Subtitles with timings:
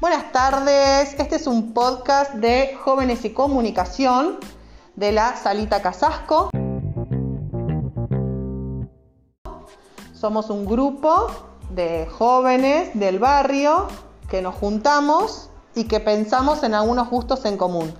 [0.00, 4.38] Buenas tardes, este es un podcast de jóvenes y comunicación
[4.94, 6.50] de la Salita Casasco.
[10.14, 11.26] Somos un grupo
[11.70, 13.88] de jóvenes del barrio
[14.30, 17.92] que nos juntamos y que pensamos en algunos gustos en común.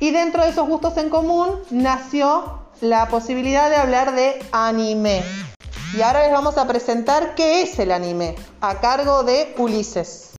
[0.00, 5.22] Y dentro de esos gustos en común nació la posibilidad de hablar de anime.
[5.94, 10.35] Y ahora les vamos a presentar qué es el anime, a cargo de Ulises.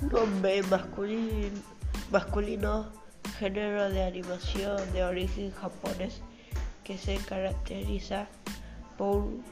[0.00, 1.60] Nombre masculino,
[2.12, 2.86] masculino,
[3.38, 6.20] género de animación de origen japonés
[6.84, 8.28] que se caracteriza
[8.96, 9.44] por un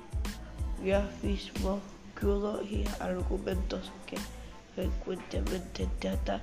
[0.84, 1.80] grafismo
[2.14, 4.16] crudo y argumentos que
[4.77, 6.40] frecuentemente tratan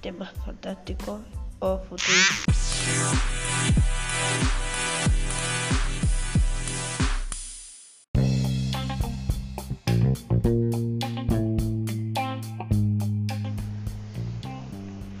[0.00, 1.20] temas fantásticos
[1.60, 2.58] o futuristas.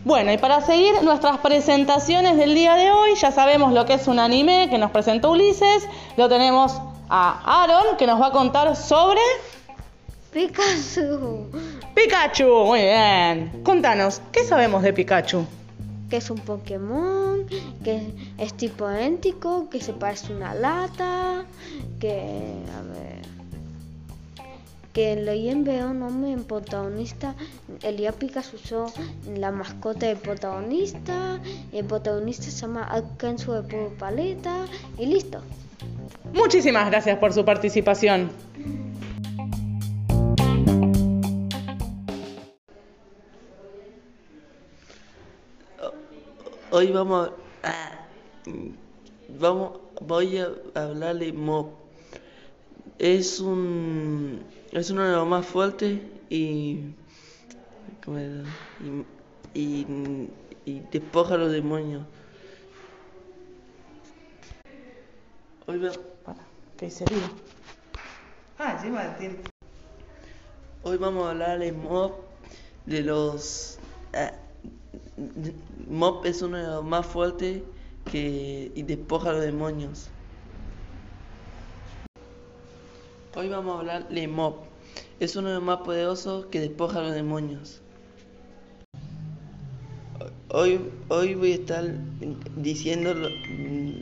[0.08, 4.08] Bueno, y para seguir nuestras presentaciones del día de hoy, ya sabemos lo que es
[4.08, 5.86] un anime que nos presentó Ulises.
[6.16, 9.20] Lo tenemos a Aaron que nos va a contar sobre
[10.32, 11.50] Pikachu,
[11.94, 12.64] Pikachu.
[12.64, 13.60] Muy bien.
[13.62, 15.44] Contanos, ¿qué sabemos de Pikachu?
[16.08, 17.46] que es un Pokémon,
[17.84, 21.44] que es tipo éntico, que se parece a una lata,
[22.00, 23.17] que a ver,
[24.98, 27.36] que lo veo nombre en protagonista,
[27.84, 28.90] Elia Pikachu son
[29.36, 31.38] la mascota del protagonista,
[31.72, 34.66] el protagonista se llama Alcanzo de Puro Paleta,
[34.98, 35.40] y listo.
[36.34, 38.32] Muchísimas gracias por su participación.
[46.72, 47.30] Hoy vamos
[47.62, 48.04] a,
[49.28, 51.77] vamos voy a hablar de Mob.
[52.98, 54.40] Es un
[54.72, 56.00] es uno de los más fuertes
[56.30, 56.80] y
[59.54, 60.30] y, y,
[60.64, 62.02] y despoja a los demonios.
[65.66, 65.92] Hoy va-
[66.78, 67.18] ¿Qué sería?
[68.58, 69.36] Ah, sí, Martín.
[70.82, 72.12] Hoy vamos a hablar de Mob,
[72.86, 73.78] de los...
[74.14, 74.32] ah,
[75.88, 77.62] Mob es uno de los más fuertes
[78.10, 80.08] que, y despoja a los demonios.
[83.38, 84.56] Hoy vamos a hablar de Mob.
[85.20, 87.80] Es uno de los más poderosos que despoja a los demonios.
[90.50, 91.84] Hoy, hoy voy a estar
[92.56, 93.28] diciendo lo,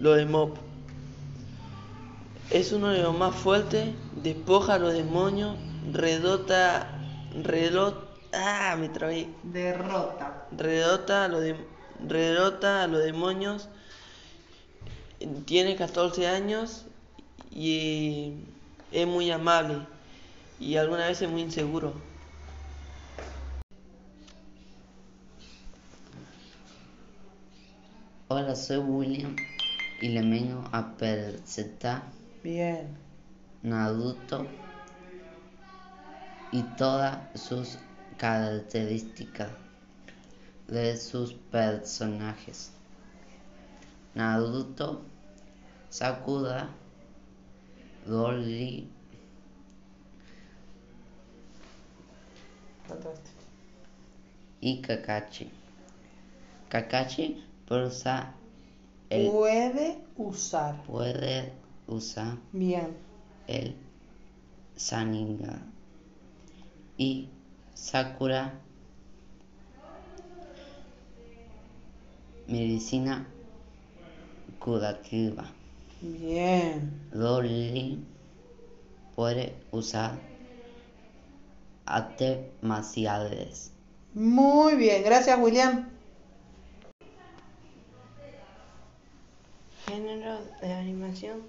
[0.01, 0.55] lo de Mob.
[2.49, 3.91] Es uno de los más fuertes,
[4.23, 5.59] despoja a los demonios,
[5.93, 6.99] redota,
[7.43, 10.47] redota, ah, me trabé, Derrota.
[10.57, 11.67] redota a los, dem-
[12.09, 13.69] redota a los demonios,
[15.45, 16.87] tiene 14 años
[17.51, 18.33] y
[18.93, 19.79] es muy amable
[20.59, 21.93] y algunas veces muy inseguro.
[28.29, 29.37] Hola, soy William
[30.01, 32.03] y le vengo a presentar
[32.43, 32.97] Bien.
[33.63, 34.49] Naruto
[36.51, 37.79] y todas sus
[38.17, 39.49] características
[40.69, 42.73] de sus personajes.
[44.15, 45.03] Naruto,
[45.91, 46.69] Sakura,
[48.07, 48.89] Broly
[54.61, 55.51] y Kakashi.
[56.69, 58.35] Kakashi puede usar
[59.11, 60.83] el Puede usar.
[60.85, 61.53] puede
[61.89, 62.97] usar Bien.
[63.49, 63.75] el
[64.77, 65.73] Sharingan
[66.99, 67.29] y
[67.75, 68.53] Sakura
[72.47, 73.27] medicina
[74.59, 75.51] curativa.
[76.13, 76.91] Bien.
[77.13, 77.99] Loli
[79.15, 80.21] puede usar
[81.87, 83.73] artes marciales.
[84.15, 85.03] Muy bien.
[85.05, 85.89] Gracias, William.
[89.87, 91.43] Género de animación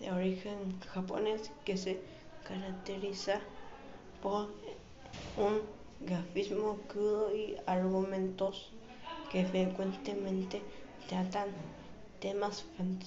[0.00, 0.58] de origen
[0.92, 2.00] japonés que se
[2.46, 3.40] caracteriza
[4.22, 4.48] por
[5.36, 5.60] un
[6.00, 8.72] grafismo crudo y argumentos
[9.30, 10.62] que frecuentemente
[11.08, 11.48] tratan
[12.20, 12.98] temas fan-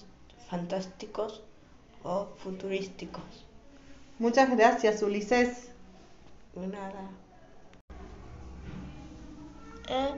[0.50, 1.44] fantásticos
[2.04, 3.46] o futurísticos.
[4.18, 5.72] Muchas gracias, Ulises.
[6.56, 7.10] De nada.
[9.88, 10.14] Eh,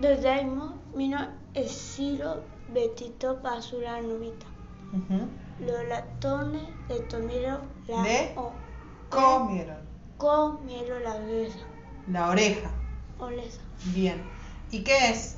[0.00, 1.18] dovremmo mino
[1.54, 4.46] e silo Betito basura novita.
[4.92, 5.28] Uh -huh.
[5.60, 8.52] Los latones le tomaron la le o,
[9.08, 9.78] comieron.
[10.18, 11.58] Comieron la oreja.
[12.08, 12.70] La oreja.
[13.18, 13.60] Olesa.
[13.94, 14.20] Bien.
[14.70, 15.36] ¿Y qué es?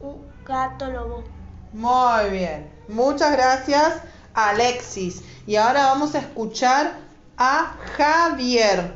[0.00, 1.24] Un gato lobo.
[1.72, 2.70] Muy bien.
[2.88, 4.00] Muchas gracias,
[4.34, 5.22] Alexis.
[5.46, 6.94] Y ahora vamos a escuchar
[7.36, 8.94] a Javier.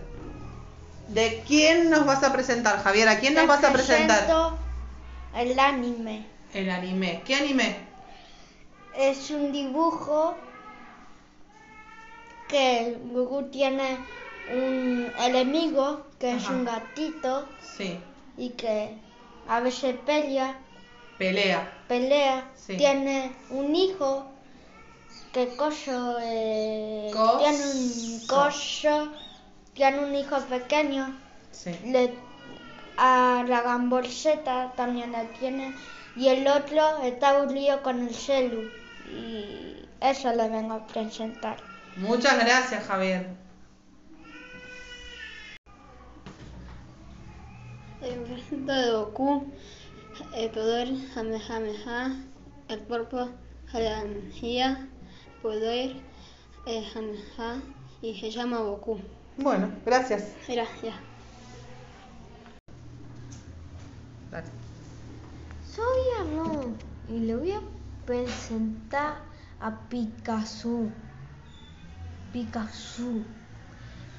[1.08, 3.08] ¿De quién nos vas a presentar, Javier?
[3.08, 4.54] ¿A quién nos vas a presentar?
[5.34, 6.26] El anime.
[6.54, 7.22] El anime.
[7.24, 7.76] ¿Qué anime?
[8.96, 10.34] Es un dibujo
[12.48, 13.98] que Gugu tiene
[14.52, 17.46] un enemigo que es un gatito
[17.76, 17.98] Sí.
[18.36, 18.96] y que
[19.48, 20.58] a veces pelea,
[21.20, 21.70] Pelea.
[21.86, 22.50] pelea.
[22.56, 22.78] Sí.
[22.78, 24.26] Tiene un hijo
[25.34, 27.38] que coso, eh, Coso.
[27.38, 29.12] tiene un coso,
[29.74, 31.14] tiene un hijo pequeño.
[31.50, 31.76] Sí.
[31.84, 32.14] Le,
[32.96, 35.74] a la gambolseta también la tiene
[36.16, 38.70] y el otro está aburrido con el celu
[39.12, 41.58] y eso le vengo a presentar.
[41.96, 43.28] Muchas gracias, Javier.
[48.00, 49.52] El presento de Goku,
[50.34, 52.14] el poder Kamehameha,
[52.68, 53.28] el cuerpo
[53.72, 54.88] de la energía,
[55.42, 55.96] poder
[56.66, 57.62] eh, Kamehameha
[58.02, 59.00] y se llama Goku.
[59.36, 60.34] Bueno, gracias.
[60.48, 60.94] Gracias.
[64.30, 64.46] Dale.
[65.74, 65.84] Soy
[66.20, 66.76] Aaron
[67.08, 67.60] y le voy a
[68.06, 69.18] presentar
[69.60, 70.88] a Picasso.
[72.32, 73.24] Picasso.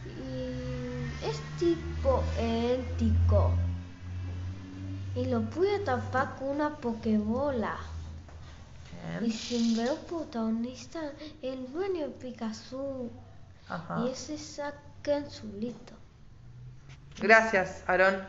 [0.06, 3.52] Y es tipo ético.
[5.16, 7.76] Y lo a tapar con una pokebola.
[9.22, 11.02] Y sin ver protagonista,
[11.42, 13.10] el dueño de Picasso.
[13.68, 14.04] Ajá.
[14.06, 15.94] Y ese saca en su lito.
[17.20, 18.22] Gracias, Aarón.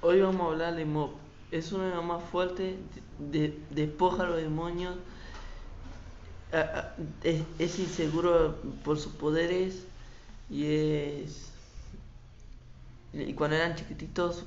[0.00, 1.10] Hoy vamos a hablar de Mob.
[1.50, 2.76] Es uno de los más fuertes,
[3.18, 4.96] de, despoja a los demonios,
[6.52, 9.84] a- a- es, es inseguro por sus poderes
[10.50, 11.51] y es...
[13.14, 14.46] Y cuando eran chiquititos,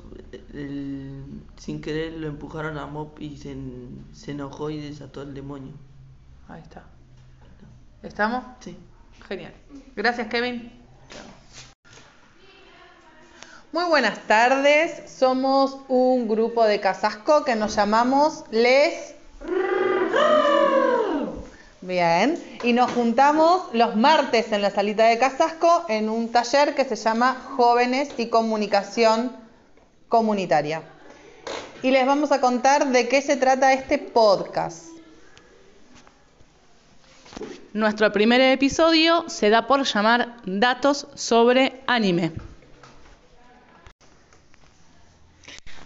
[0.54, 1.24] el-
[1.58, 5.74] sin querer lo empujaron a Mob y se, en- se enojó y desató el demonio.
[6.48, 6.84] Ahí está.
[8.02, 8.44] ¿Estamos?
[8.60, 8.76] Sí.
[9.28, 9.54] Genial.
[9.96, 10.72] Gracias, Kevin.
[13.72, 15.10] Muy buenas tardes.
[15.12, 19.15] Somos un grupo de Casasco que nos llamamos Les.
[21.86, 22.44] Bien.
[22.64, 26.96] Y nos juntamos los martes en la salita de Casasco en un taller que se
[26.96, 29.32] llama Jóvenes y Comunicación
[30.10, 30.82] Comunitaria.
[31.84, 34.88] Y les vamos a contar de qué se trata este podcast.
[37.74, 42.32] Nuestro primer episodio se da por llamar Datos sobre anime.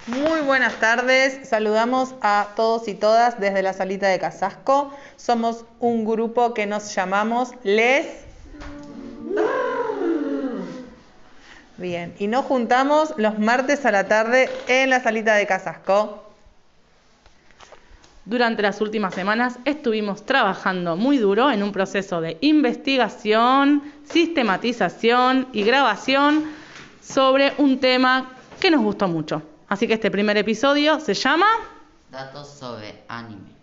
[0.10, 4.92] Muy buenas tardes, saludamos a todos y todas desde la salita de Casasco.
[5.18, 8.08] Somos un grupo que nos llamamos Les.
[11.78, 16.24] Bien, y nos juntamos los martes a la tarde en la salita de Casasco.
[18.26, 25.62] Durante las últimas semanas estuvimos trabajando muy duro en un proceso de investigación, sistematización y
[25.62, 26.46] grabación
[27.00, 29.44] sobre un tema que nos gustó mucho.
[29.70, 31.48] Así que este primer episodio se llama
[32.10, 33.59] Datos sobre anime.